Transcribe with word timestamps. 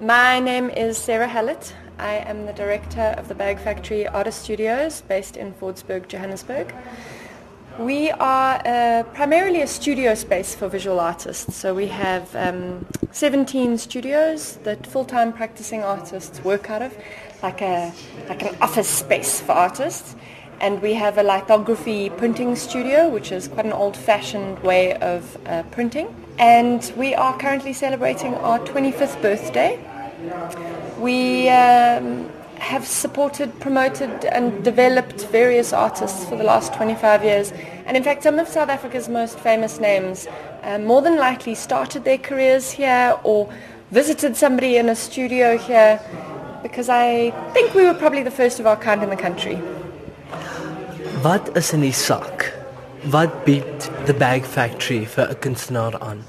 My 0.00 0.40
name 0.40 0.68
is 0.68 0.98
Sarah 0.98 1.26
Hallett. 1.26 1.74
I 1.98 2.16
am 2.16 2.44
the 2.44 2.52
director 2.52 3.14
of 3.16 3.28
the 3.28 3.34
Bag 3.34 3.58
Factory 3.58 4.06
Artist 4.06 4.42
Studios 4.42 5.00
based 5.00 5.38
in 5.38 5.54
Fordsburg, 5.54 6.06
Johannesburg. 6.06 6.74
We 7.78 8.10
are 8.10 8.60
uh, 8.66 9.04
primarily 9.14 9.62
a 9.62 9.66
studio 9.66 10.14
space 10.14 10.54
for 10.54 10.68
visual 10.68 11.00
artists. 11.00 11.56
So 11.56 11.74
we 11.74 11.86
have 11.86 12.36
um, 12.36 12.84
17 13.12 13.78
studios 13.78 14.58
that 14.64 14.86
full-time 14.86 15.32
practicing 15.32 15.82
artists 15.82 16.44
work 16.44 16.68
out 16.68 16.82
of, 16.82 16.94
like, 17.42 17.62
a, 17.62 17.90
like 18.28 18.42
an 18.42 18.54
office 18.60 18.90
space 18.90 19.40
for 19.40 19.52
artists. 19.52 20.14
And 20.60 20.80
we 20.80 20.94
have 20.94 21.18
a 21.18 21.22
lithography 21.22 22.10
printing 22.10 22.56
studio, 22.56 23.08
which 23.08 23.30
is 23.30 23.48
quite 23.48 23.66
an 23.66 23.72
old-fashioned 23.72 24.58
way 24.60 24.94
of 24.94 25.36
uh, 25.46 25.62
printing. 25.70 26.08
And 26.38 26.92
we 26.96 27.14
are 27.14 27.36
currently 27.38 27.72
celebrating 27.72 28.34
our 28.34 28.58
25th 28.60 29.20
birthday. 29.20 29.78
We 30.98 31.48
um, 31.50 32.30
have 32.58 32.86
supported, 32.86 33.58
promoted 33.60 34.24
and 34.24 34.64
developed 34.64 35.26
various 35.26 35.72
artists 35.72 36.24
for 36.24 36.36
the 36.36 36.44
last 36.44 36.72
25 36.74 37.22
years. 37.22 37.52
And 37.84 37.96
in 37.96 38.02
fact, 38.02 38.22
some 38.22 38.38
of 38.38 38.48
South 38.48 38.68
Africa's 38.68 39.08
most 39.08 39.38
famous 39.38 39.78
names 39.78 40.26
uh, 40.62 40.78
more 40.78 41.02
than 41.02 41.16
likely 41.16 41.54
started 41.54 42.04
their 42.04 42.18
careers 42.18 42.70
here 42.70 43.18
or 43.24 43.52
visited 43.90 44.36
somebody 44.36 44.76
in 44.76 44.88
a 44.88 44.96
studio 44.96 45.56
here 45.58 46.00
because 46.62 46.88
I 46.88 47.30
think 47.52 47.74
we 47.74 47.84
were 47.84 47.94
probably 47.94 48.22
the 48.22 48.30
first 48.30 48.58
of 48.58 48.66
our 48.66 48.76
kind 48.76 49.02
in 49.02 49.10
the 49.10 49.16
country. 49.16 49.60
Wat 51.22 51.56
is 51.56 51.72
in 51.72 51.80
die 51.80 51.94
sak? 51.96 52.52
Wat 53.08 53.44
bied 53.46 53.86
the 54.04 54.12
Bag 54.12 54.44
Factory 54.44 55.06
vir 55.06 55.30
'n 55.30 55.38
kunstenaar 55.40 55.96
aan? 56.00 56.24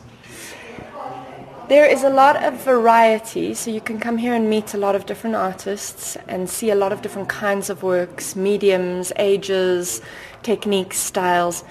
There 1.67 1.85
is 1.85 2.03
a 2.03 2.09
lot 2.09 2.35
of 2.37 2.63
variety, 2.63 3.53
so 3.53 3.69
you 3.69 3.81
can 3.81 3.99
come 3.99 4.17
here 4.17 4.33
and 4.33 4.47
meet 4.47 4.73
a 4.73 4.77
lot 4.77 4.95
of 4.95 5.05
different 5.05 5.35
artists 5.35 6.17
and 6.27 6.49
see 6.49 6.71
a 6.71 6.75
lot 6.75 6.93
of 6.93 7.01
different 7.01 7.27
kinds 7.27 7.69
of 7.69 7.83
works, 7.83 8.35
mediums, 8.35 9.11
ages, 9.17 10.02
techniques, 10.41 10.97
styles. 10.97 11.63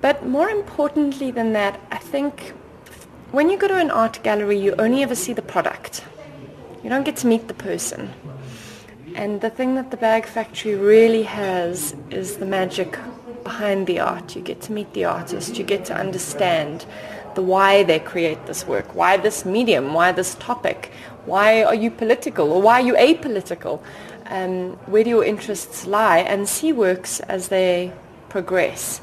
But 0.00 0.24
more 0.24 0.48
importantly 0.48 1.30
than 1.30 1.52
that, 1.52 1.74
I 1.92 1.98
think 1.98 2.54
when 3.30 3.50
you 3.50 3.58
go 3.58 3.68
to 3.68 3.76
an 3.76 3.90
art 3.90 4.22
gallery, 4.22 4.58
you 4.58 4.74
only 4.78 5.02
ever 5.02 5.14
see 5.14 5.34
the 5.34 5.42
product. 5.42 6.02
You 6.82 6.88
don't 6.88 7.04
get 7.04 7.16
to 7.16 7.26
meet 7.26 7.46
the 7.46 7.54
person. 7.54 8.08
And 9.18 9.40
the 9.40 9.50
thing 9.50 9.74
that 9.74 9.90
the 9.90 9.96
Bag 9.96 10.26
Factory 10.26 10.76
really 10.76 11.24
has 11.24 11.92
is 12.08 12.36
the 12.36 12.46
magic 12.46 12.96
behind 13.42 13.88
the 13.88 13.98
art. 13.98 14.36
You 14.36 14.42
get 14.42 14.60
to 14.62 14.72
meet 14.72 14.92
the 14.92 15.06
artist, 15.06 15.58
you 15.58 15.64
get 15.64 15.84
to 15.86 15.94
understand 15.94 16.86
the 17.34 17.42
why 17.42 17.82
they 17.82 17.98
create 17.98 18.46
this 18.46 18.64
work, 18.64 18.94
why 18.94 19.16
this 19.16 19.44
medium, 19.44 19.92
why 19.92 20.12
this 20.12 20.36
topic, 20.36 20.92
why 21.26 21.64
are 21.64 21.74
you 21.74 21.90
political 21.90 22.52
or 22.52 22.62
why 22.62 22.80
are 22.80 22.86
you 22.86 22.94
apolitical, 22.94 23.80
um, 24.26 24.78
where 24.86 25.02
do 25.02 25.10
your 25.10 25.24
interests 25.24 25.84
lie, 25.84 26.18
and 26.18 26.48
see 26.48 26.72
works 26.72 27.18
as 27.18 27.48
they 27.48 27.90
progress. 28.28 29.00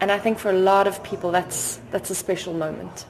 And 0.00 0.10
I 0.10 0.18
think 0.18 0.38
for 0.38 0.48
a 0.48 0.58
lot 0.58 0.86
of 0.86 1.02
people 1.02 1.32
that's, 1.32 1.80
that's 1.90 2.08
a 2.08 2.14
special 2.14 2.54
moment. 2.54 3.04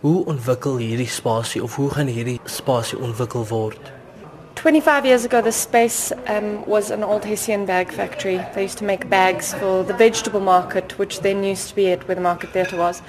Hoe 0.00 0.24
ontwikkel 0.24 0.80
hierdie 0.80 1.12
spasie 1.12 1.60
of 1.62 1.74
hoe 1.76 1.90
gaan 1.92 2.08
hierdie 2.08 2.40
spasie 2.48 2.96
ontwikkel 2.96 3.44
word? 3.50 3.99
25 4.60 5.06
years 5.06 5.24
ago, 5.24 5.40
this 5.40 5.56
space 5.56 6.12
um, 6.26 6.62
was 6.66 6.90
an 6.90 7.02
old 7.02 7.24
Hessian 7.24 7.64
bag 7.64 7.90
factory. 7.90 8.36
They 8.54 8.64
used 8.64 8.76
to 8.76 8.84
make 8.84 9.08
bags 9.08 9.54
for 9.54 9.82
the 9.82 9.94
vegetable 9.94 10.40
market, 10.40 10.98
which 10.98 11.20
then 11.20 11.42
used 11.42 11.70
to 11.70 11.74
be 11.74 11.86
it 11.86 12.06
where 12.06 12.14
the 12.14 12.20
market 12.20 12.50
theatre 12.50 12.76
was 12.76 13.00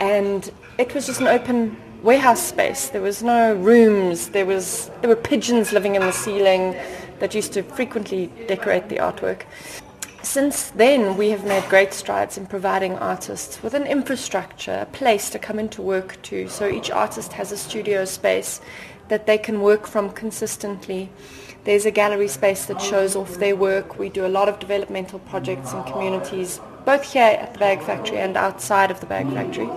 and 0.00 0.50
it 0.78 0.94
was 0.94 1.06
just 1.06 1.20
an 1.20 1.28
open 1.28 1.76
warehouse 2.02 2.42
space. 2.42 2.88
There 2.88 3.02
was 3.02 3.22
no 3.22 3.54
rooms. 3.54 4.30
There 4.30 4.46
was 4.46 4.90
there 5.02 5.10
were 5.10 5.16
pigeons 5.16 5.72
living 5.72 5.94
in 5.96 6.00
the 6.00 6.12
ceiling 6.12 6.74
that 7.18 7.34
used 7.34 7.52
to 7.52 7.62
frequently 7.62 8.28
decorate 8.48 8.88
the 8.88 8.96
artwork. 8.96 9.42
Since 10.22 10.70
then, 10.70 11.16
we 11.16 11.30
have 11.30 11.44
made 11.44 11.68
great 11.68 11.92
strides 11.92 12.38
in 12.38 12.46
providing 12.46 12.98
artists 12.98 13.62
with 13.62 13.74
an 13.74 13.84
infrastructure, 13.84 14.78
a 14.80 14.86
place 14.86 15.30
to 15.30 15.38
come 15.38 15.58
into 15.58 15.82
work 15.82 16.20
to. 16.22 16.48
So 16.48 16.68
each 16.68 16.90
artist 16.90 17.34
has 17.34 17.52
a 17.52 17.56
studio 17.56 18.06
space 18.06 18.60
that 19.10 19.26
they 19.26 19.36
can 19.36 19.60
work 19.60 19.86
from 19.86 20.10
consistently. 20.10 21.10
There's 21.64 21.84
a 21.84 21.90
gallery 21.90 22.28
space 22.28 22.64
that 22.66 22.80
shows 22.80 23.14
off 23.14 23.34
their 23.34 23.54
work. 23.54 23.98
We 23.98 24.08
do 24.08 24.24
a 24.24 24.32
lot 24.38 24.48
of 24.48 24.58
developmental 24.58 25.18
projects 25.18 25.72
in 25.74 25.84
communities 25.84 26.58
both 26.84 27.12
here 27.12 27.36
at 27.38 27.52
the 27.52 27.58
Bag 27.58 27.82
Factory 27.82 28.18
and 28.18 28.36
outside 28.36 28.90
of 28.90 29.00
the 29.00 29.06
Bag 29.06 29.26
Factory. 29.32 29.68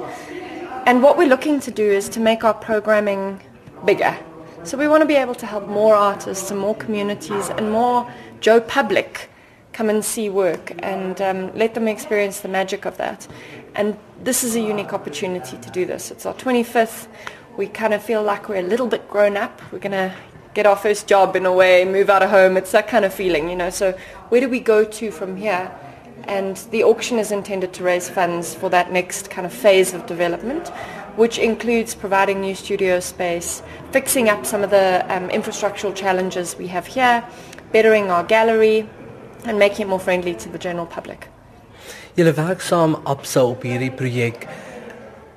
And 0.85 1.03
what 1.03 1.17
we're 1.17 1.27
looking 1.27 1.59
to 1.61 1.71
do 1.71 1.83
is 1.83 2.09
to 2.09 2.19
make 2.19 2.43
our 2.43 2.53
programming 2.53 3.41
bigger. 3.85 4.17
So 4.63 4.77
we 4.77 4.87
want 4.87 5.01
to 5.01 5.07
be 5.07 5.15
able 5.15 5.35
to 5.35 5.45
help 5.45 5.67
more 5.67 5.95
artists 5.95 6.49
and 6.51 6.59
more 6.59 6.75
communities 6.75 7.49
and 7.49 7.71
more 7.71 8.09
Joe 8.39 8.61
public 8.61 9.29
come 9.73 9.89
and 9.89 10.05
see 10.05 10.29
work 10.29 10.73
and 10.79 11.19
um, 11.21 11.53
let 11.55 11.73
them 11.73 11.87
experience 11.87 12.41
the 12.41 12.47
magic 12.47 12.85
of 12.85 12.97
that. 12.97 13.27
And 13.75 13.97
this 14.23 14.43
is 14.43 14.55
a 14.55 14.61
unique 14.61 14.93
opportunity 14.93 15.57
to 15.57 15.69
do 15.71 15.85
this. 15.85 16.11
It's 16.11 16.25
our 16.25 16.33
25th. 16.35 17.07
We 17.57 17.67
kind 17.67 17.93
of 17.93 18.03
feel 18.03 18.23
like 18.23 18.49
we're 18.49 18.57
a 18.65 18.67
little 18.67 18.87
bit 18.87 19.09
grown 19.09 19.37
up. 19.37 19.61
We're 19.71 19.79
going 19.79 19.91
to 19.91 20.13
get 20.53 20.65
our 20.65 20.75
first 20.75 21.07
job 21.07 21.35
in 21.35 21.45
a 21.45 21.53
way, 21.53 21.85
move 21.85 22.09
out 22.09 22.23
of 22.23 22.29
home. 22.29 22.57
It's 22.57 22.71
that 22.71 22.87
kind 22.87 23.05
of 23.05 23.13
feeling, 23.13 23.49
you 23.49 23.55
know. 23.55 23.69
So 23.69 23.93
where 24.29 24.41
do 24.41 24.49
we 24.49 24.59
go 24.59 24.83
to 24.85 25.11
from 25.11 25.37
here? 25.37 25.71
and 26.25 26.57
the 26.71 26.83
auction 26.83 27.19
is 27.19 27.31
intended 27.31 27.73
to 27.73 27.83
raise 27.83 28.09
funds 28.09 28.53
for 28.55 28.69
that 28.69 28.91
next 28.91 29.29
kind 29.29 29.45
of 29.45 29.53
phase 29.53 29.93
of 29.93 30.05
development, 30.05 30.69
which 31.15 31.37
includes 31.37 31.95
providing 31.95 32.41
new 32.41 32.55
studio 32.55 32.99
space, 32.99 33.61
fixing 33.91 34.29
up 34.29 34.45
some 34.45 34.63
of 34.63 34.69
the 34.69 35.05
um, 35.09 35.29
infrastructural 35.29 35.93
challenges 35.93 36.55
we 36.57 36.67
have 36.67 36.87
here, 36.87 37.23
bettering 37.71 38.09
our 38.09 38.23
gallery, 38.23 38.87
and 39.45 39.59
making 39.59 39.85
it 39.87 39.89
more 39.89 39.99
friendly 39.99 40.33
to 40.33 40.49
the 40.49 40.57
general 40.57 40.85
public. 40.85 41.27
Julle 42.15 42.33
werk 42.37 42.61
saam 42.61 42.95
op 43.05 43.23
hierdie 43.25 43.91
projek. 43.97 44.47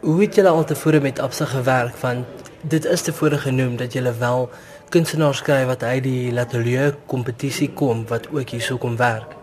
Hoe 0.06 0.20
het 0.20 0.34
julle 0.34 0.48
al 0.48 0.64
tevore 0.64 1.00
met 1.00 1.18
Absa 1.18 1.44
gewerk 1.44 1.96
want 1.96 2.26
dit 2.62 2.84
is 2.84 3.02
tevore 3.02 3.38
genoem 3.38 3.76
dat 3.76 3.92
julle 3.92 4.12
wel 4.18 4.50
kunstenaars 4.88 5.40
kry 5.42 5.64
wat 5.66 5.82
uit 5.82 6.02
die 6.02 6.32
Latelier 6.32 6.94
kompetisie 7.10 7.72
kom 7.74 8.04
wat 8.06 8.28
ook 8.30 8.54
hierso 8.54 8.76
kom 8.78 8.96
werk. 8.96 9.34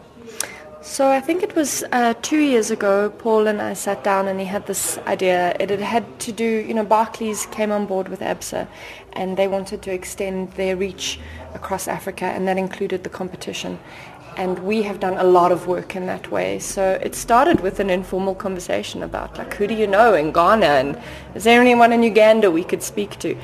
So 0.81 1.12
I 1.12 1.19
think 1.22 1.44
it 1.44 1.53
was 1.56 1.84
uh, 1.91 2.13
two 2.22 2.40
years 2.40 2.72
ago, 2.72 3.09
Paul 3.09 3.47
and 3.47 3.62
I 3.62 3.74
sat 3.74 4.03
down 4.03 4.28
and 4.28 4.40
he 4.40 4.46
had 4.46 4.66
this 4.66 4.97
idea. 5.07 5.53
It 5.59 5.69
had 5.79 6.03
to 6.19 6.31
do, 6.31 6.44
you 6.68 6.74
know, 6.74 6.85
Barclays 6.85 7.45
came 7.45 7.72
on 7.72 7.85
board 7.85 8.07
with 8.07 8.19
ABSA 8.22 8.68
and 9.13 9.38
they 9.38 9.47
wanted 9.47 9.81
to 9.81 9.91
extend 9.91 10.51
their 10.53 10.78
reach 10.78 11.19
across 11.53 11.88
Africa 11.88 12.25
and 12.25 12.47
that 12.47 12.57
included 12.57 13.03
the 13.03 13.09
competition. 13.09 13.80
And 14.35 14.59
we 14.59 14.81
have 14.83 14.99
done 14.99 15.17
a 15.17 15.23
lot 15.23 15.51
of 15.51 15.67
work 15.67 15.95
in 15.95 16.05
that 16.07 16.31
way. 16.31 16.59
So 16.59 16.99
it 17.01 17.16
started 17.16 17.59
with 17.59 17.79
an 17.79 17.89
informal 17.89 18.35
conversation 18.35 19.03
about 19.03 19.38
like, 19.38 19.53
who 19.53 19.67
do 19.67 19.75
you 19.75 19.88
know 19.88 20.16
in 20.16 20.31
Ghana 20.31 20.66
and 20.66 21.01
is 21.35 21.44
there 21.44 21.61
anyone 21.61 21.94
in 21.94 22.01
Uganda 22.03 22.49
we 22.49 22.63
could 22.63 22.81
speak 22.81 23.19
to? 23.19 23.35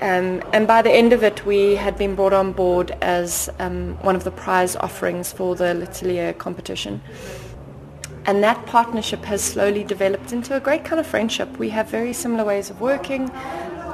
Um, 0.00 0.42
and 0.52 0.66
by 0.66 0.82
the 0.82 0.90
end 0.90 1.12
of 1.12 1.24
it, 1.24 1.46
we 1.46 1.74
had 1.74 1.96
been 1.96 2.14
brought 2.14 2.34
on 2.34 2.52
board 2.52 2.90
as 3.00 3.48
um, 3.58 3.94
one 4.02 4.14
of 4.14 4.24
the 4.24 4.30
prize 4.30 4.76
offerings 4.76 5.32
for 5.32 5.56
the 5.56 5.74
L'Atelier 5.74 6.34
competition. 6.34 7.00
And 8.26 8.42
that 8.42 8.66
partnership 8.66 9.24
has 9.24 9.42
slowly 9.42 9.84
developed 9.84 10.32
into 10.32 10.54
a 10.56 10.60
great 10.60 10.84
kind 10.84 11.00
of 11.00 11.06
friendship. 11.06 11.58
We 11.58 11.70
have 11.70 11.88
very 11.88 12.12
similar 12.12 12.44
ways 12.44 12.70
of 12.70 12.80
working. 12.80 13.30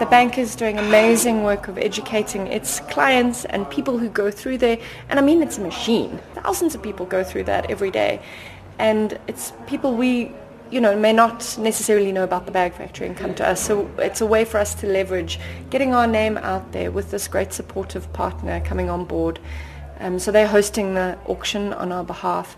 The 0.03 0.07
bank 0.07 0.37
is 0.37 0.57
doing 0.57 0.81
amazing 0.81 1.45
work 1.45 1.69
of 1.69 1.79
educating 1.79 2.49
its 2.49 2.81
clients 2.81 3.45
and 3.45 3.71
people 3.71 3.99
who 3.99 4.09
go 4.09 4.33
through 4.33 4.59
there. 4.59 4.79
And 5.09 5.17
I 5.17 5.23
mean, 5.23 5.41
it's 5.45 5.59
a 5.59 5.61
machine. 5.61 6.19
Thousands 6.35 6.75
of 6.75 6.83
people 6.83 7.07
go 7.07 7.23
through 7.23 7.45
that 7.45 7.71
every 7.71 7.93
day. 7.93 8.21
And 8.81 9.17
it's 9.29 9.53
people 9.69 9.95
we 9.95 10.33
you 10.73 10.81
know, 10.81 10.99
may 10.99 11.13
not 11.13 11.57
necessarily 11.57 12.11
know 12.11 12.25
about 12.25 12.47
the 12.47 12.51
bag 12.51 12.73
factory 12.73 13.07
and 13.07 13.17
come 13.17 13.33
to 13.37 13.47
us. 13.47 13.65
So 13.65 13.89
it's 13.99 14.21
a 14.21 14.27
way 14.27 14.45
for 14.45 14.59
us 14.59 14.75
to 14.81 14.89
leverage 14.89 15.39
getting 15.71 15.95
our 15.95 16.09
name 16.09 16.37
out 16.37 16.73
there 16.73 16.91
with 16.91 17.13
this 17.13 17.29
great 17.29 17.53
supportive 17.53 18.13
partner 18.13 18.59
coming 18.59 18.91
on 18.91 19.05
board. 19.05 19.39
Um, 20.01 20.19
so 20.19 20.33
they're 20.33 20.49
hosting 20.49 20.95
the 20.95 21.17
auction 21.27 21.73
on 21.75 21.93
our 21.93 22.03
behalf. 22.03 22.57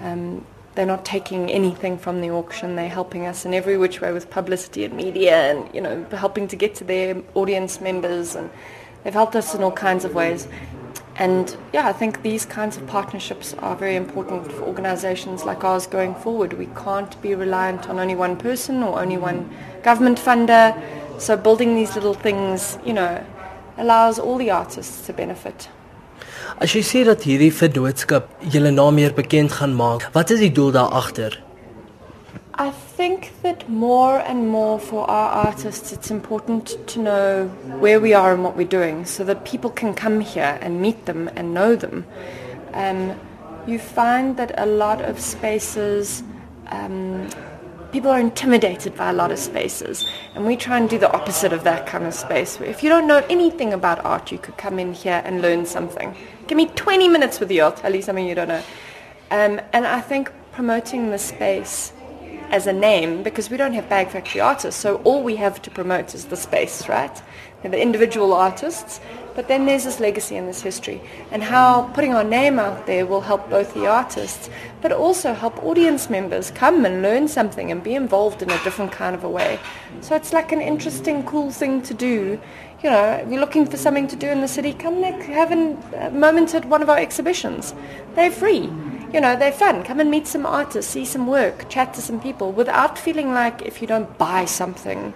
Um, 0.00 0.46
they're 0.78 0.86
not 0.86 1.04
taking 1.04 1.50
anything 1.50 1.98
from 1.98 2.20
the 2.20 2.30
auction. 2.30 2.76
They're 2.76 2.88
helping 2.88 3.26
us 3.26 3.44
in 3.44 3.52
every 3.52 3.76
which 3.76 4.00
way 4.00 4.12
with 4.12 4.30
publicity 4.30 4.84
and 4.84 4.94
media 4.94 5.50
and, 5.50 5.68
you 5.74 5.80
know, 5.80 6.06
helping 6.12 6.46
to 6.46 6.54
get 6.54 6.76
to 6.76 6.84
their 6.84 7.20
audience 7.34 7.80
members. 7.80 8.36
And 8.36 8.48
they've 9.02 9.12
helped 9.12 9.34
us 9.34 9.56
in 9.56 9.64
all 9.64 9.72
kinds 9.72 10.04
of 10.04 10.14
ways. 10.14 10.46
And 11.16 11.56
yeah, 11.72 11.88
I 11.88 11.92
think 11.92 12.22
these 12.22 12.46
kinds 12.46 12.76
of 12.76 12.86
partnerships 12.86 13.54
are 13.54 13.74
very 13.74 13.96
important 13.96 14.52
for 14.52 14.62
organizations 14.62 15.44
like 15.44 15.64
ours 15.64 15.88
going 15.88 16.14
forward. 16.14 16.52
We 16.52 16.68
can't 16.84 17.20
be 17.20 17.34
reliant 17.34 17.88
on 17.88 17.98
only 17.98 18.14
one 18.14 18.36
person 18.36 18.84
or 18.84 19.00
only 19.00 19.16
one 19.16 19.50
government 19.82 20.20
funder. 20.20 20.80
So 21.18 21.36
building 21.36 21.74
these 21.74 21.96
little 21.96 22.14
things, 22.14 22.78
you 22.86 22.92
know, 22.92 23.26
allows 23.78 24.20
all 24.20 24.38
the 24.38 24.52
artists 24.52 25.04
to 25.06 25.12
benefit. 25.12 25.70
As 26.58 26.72
jy 26.74 26.82
sê 26.82 27.04
dat 27.06 27.22
hierdie 27.22 27.52
verdoodskap 27.54 28.30
julle 28.52 28.70
naam 28.74 28.94
meer 28.98 29.12
bekend 29.14 29.52
gaan 29.60 29.76
maak, 29.78 30.08
wat 30.12 30.30
is 30.34 30.40
die 30.40 30.52
doel 30.52 30.72
daar 30.74 30.90
agter? 30.90 31.38
I 32.60 32.72
think 32.96 33.30
that 33.42 33.68
more 33.68 34.18
and 34.18 34.48
more 34.48 34.80
for 34.80 35.08
our 35.08 35.46
artists 35.46 35.92
it's 35.92 36.10
important 36.10 36.76
to 36.88 37.00
know 37.00 37.46
where 37.78 38.00
we 38.00 38.14
are 38.14 38.34
and 38.34 38.42
what 38.42 38.56
we're 38.56 38.66
doing 38.66 39.04
so 39.06 39.22
that 39.24 39.44
people 39.44 39.70
can 39.70 39.94
come 39.94 40.18
here 40.20 40.58
and 40.60 40.80
meet 40.80 41.06
them 41.06 41.30
and 41.36 41.54
know 41.54 41.76
them. 41.76 42.04
Um, 42.74 43.14
you 43.68 43.78
find 43.78 44.36
that 44.38 44.52
a 44.58 44.66
lot 44.66 45.00
of 45.02 45.20
spaces, 45.20 46.24
um, 46.66 47.28
people 47.92 48.10
are 48.10 48.20
intimidated 48.20 48.94
by 48.96 49.10
a 49.10 49.12
lot 49.12 49.30
of 49.30 49.38
spaces. 49.38 50.06
And 50.34 50.46
we 50.46 50.56
try 50.56 50.78
and 50.78 50.88
do 50.88 50.98
the 50.98 51.12
opposite 51.12 51.52
of 51.52 51.64
that 51.64 51.86
kind 51.86 52.04
of 52.04 52.14
space. 52.14 52.60
If 52.60 52.82
you 52.82 52.88
don't 52.88 53.06
know 53.06 53.24
anything 53.28 53.72
about 53.72 54.04
art, 54.04 54.30
you 54.30 54.38
could 54.38 54.56
come 54.56 54.78
in 54.78 54.92
here 54.92 55.22
and 55.24 55.40
learn 55.40 55.64
something. 55.66 56.14
Give 56.46 56.56
me 56.56 56.66
20 56.66 57.08
minutes 57.08 57.40
with 57.40 57.50
you, 57.50 57.62
I'll 57.62 57.72
tell 57.72 57.94
you 57.94 58.02
something 58.02 58.26
you 58.26 58.34
don't 58.34 58.48
know. 58.48 58.62
Um, 59.30 59.60
and 59.72 59.86
I 59.86 60.00
think 60.00 60.32
promoting 60.52 61.10
the 61.10 61.18
space 61.18 61.92
as 62.50 62.66
a 62.66 62.72
name 62.72 63.22
because 63.22 63.50
we 63.50 63.56
don't 63.56 63.74
have 63.74 63.88
bag 63.88 64.08
factory 64.08 64.40
artists 64.40 64.80
so 64.80 64.96
all 65.04 65.22
we 65.22 65.36
have 65.36 65.60
to 65.60 65.70
promote 65.70 66.14
is 66.14 66.24
the 66.26 66.36
space 66.36 66.88
right 66.88 67.22
and 67.62 67.72
the 67.72 67.80
individual 67.80 68.32
artists 68.32 69.00
but 69.38 69.46
then 69.46 69.66
there's 69.66 69.84
this 69.84 70.00
legacy 70.00 70.36
and 70.36 70.48
this 70.48 70.62
history 70.62 71.00
and 71.30 71.44
how 71.44 71.82
putting 71.94 72.12
our 72.12 72.24
name 72.24 72.58
out 72.58 72.86
there 72.86 73.06
will 73.06 73.20
help 73.20 73.48
both 73.48 73.72
the 73.72 73.86
artists 73.86 74.50
but 74.82 74.90
also 74.90 75.32
help 75.32 75.62
audience 75.62 76.10
members 76.10 76.50
come 76.50 76.84
and 76.84 77.02
learn 77.02 77.28
something 77.28 77.70
and 77.70 77.84
be 77.84 77.94
involved 77.94 78.42
in 78.42 78.50
a 78.50 78.64
different 78.64 78.90
kind 78.90 79.14
of 79.14 79.22
a 79.22 79.30
way 79.30 79.60
so 80.00 80.16
it's 80.16 80.32
like 80.32 80.50
an 80.50 80.60
interesting 80.60 81.22
cool 81.22 81.52
thing 81.52 81.80
to 81.80 81.94
do 81.94 82.40
you 82.82 82.90
know, 82.90 83.04
if 83.12 83.28
you're 83.28 83.40
looking 83.40 83.64
for 83.66 83.76
something 83.76 84.06
to 84.08 84.14
do 84.16 84.28
in 84.28 84.40
the 84.40 84.46
city, 84.46 84.72
come 84.72 85.02
have 85.02 85.50
a 85.50 85.76
uh, 86.06 86.10
moment 86.10 86.54
at 86.54 86.64
one 86.66 86.80
of 86.80 86.88
our 86.88 86.96
exhibitions. 86.96 87.74
They're 88.14 88.30
free 88.30 88.70
you 89.12 89.20
know, 89.20 89.36
they're 89.36 89.52
fun. 89.52 89.82
Come 89.84 90.00
and 90.00 90.10
meet 90.10 90.26
some 90.26 90.44
artists, 90.44 90.92
see 90.92 91.04
some 91.04 91.26
work, 91.26 91.68
chat 91.68 91.94
to 91.94 92.02
some 92.02 92.20
people 92.20 92.52
without 92.52 92.98
feeling 92.98 93.32
like 93.32 93.62
if 93.62 93.80
you 93.80 93.88
don't 93.88 94.18
buy 94.18 94.44
something, 94.44 95.14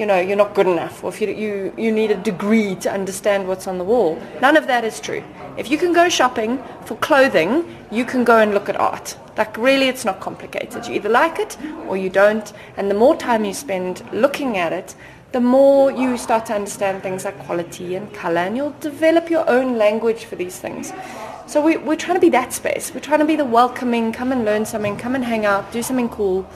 you 0.00 0.06
know, 0.06 0.18
you're 0.18 0.34
not 0.34 0.54
good 0.54 0.66
enough 0.66 1.04
or 1.04 1.10
if 1.10 1.20
you, 1.20 1.28
you, 1.28 1.74
you 1.76 1.92
need 1.92 2.10
a 2.10 2.16
degree 2.16 2.74
to 2.76 2.90
understand 2.90 3.46
what's 3.46 3.66
on 3.66 3.76
the 3.76 3.84
wall. 3.84 4.18
None 4.40 4.56
of 4.56 4.66
that 4.66 4.82
is 4.82 4.98
true. 4.98 5.22
If 5.58 5.70
you 5.70 5.76
can 5.76 5.92
go 5.92 6.08
shopping 6.08 6.58
for 6.86 6.96
clothing, 6.96 7.76
you 7.90 8.06
can 8.06 8.24
go 8.24 8.38
and 8.38 8.54
look 8.54 8.70
at 8.70 8.76
art. 8.76 9.18
Like 9.36 9.58
really, 9.58 9.88
it's 9.88 10.06
not 10.06 10.18
complicated. 10.18 10.86
You 10.86 10.94
either 10.94 11.10
like 11.10 11.38
it 11.38 11.58
or 11.86 11.98
you 11.98 12.08
don't. 12.08 12.50
And 12.78 12.90
the 12.90 12.94
more 12.94 13.14
time 13.14 13.44
you 13.44 13.52
spend 13.52 14.02
looking 14.10 14.56
at 14.56 14.72
it, 14.72 14.94
the 15.32 15.40
more 15.40 15.92
you 15.92 16.16
start 16.16 16.46
to 16.46 16.54
understand 16.54 17.02
things 17.02 17.26
like 17.26 17.38
quality 17.40 17.94
and 17.94 18.10
color 18.14 18.38
and 18.38 18.56
you'll 18.56 18.74
develop 18.80 19.28
your 19.28 19.46
own 19.50 19.76
language 19.76 20.24
for 20.24 20.34
these 20.34 20.58
things. 20.58 20.94
So 21.46 21.60
we, 21.60 21.76
we're 21.76 21.96
trying 21.96 22.16
to 22.16 22.20
be 22.20 22.30
that 22.30 22.54
space. 22.54 22.94
We're 22.94 23.00
trying 23.00 23.20
to 23.20 23.26
be 23.26 23.36
the 23.36 23.44
welcoming, 23.44 24.12
come 24.12 24.32
and 24.32 24.46
learn 24.46 24.64
something, 24.64 24.96
come 24.96 25.14
and 25.14 25.22
hang 25.22 25.44
out, 25.44 25.70
do 25.72 25.82
something 25.82 26.08
cool. 26.08 26.48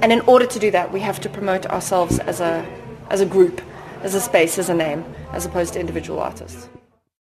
And 0.00 0.12
in 0.12 0.20
order 0.22 0.46
to 0.46 0.58
do 0.58 0.70
that, 0.70 0.92
we 0.92 1.00
have 1.00 1.20
to 1.20 1.28
promote 1.28 1.66
ourselves 1.66 2.18
as 2.20 2.40
a, 2.40 2.66
as 3.10 3.20
a 3.20 3.26
group, 3.26 3.60
as 4.02 4.14
a 4.14 4.20
space, 4.20 4.58
as 4.58 4.68
a 4.68 4.74
name, 4.74 5.04
as 5.32 5.44
opposed 5.44 5.72
to 5.74 5.80
individual 5.80 6.20
artists. 6.20 6.68